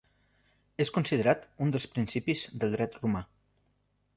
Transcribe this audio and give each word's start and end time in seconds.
És 0.85 0.91
considerat 0.95 1.45
un 1.65 1.73
dels 1.75 1.85
principis 1.97 2.43
del 2.63 2.75
Dret 2.77 2.99
romà. 3.05 3.23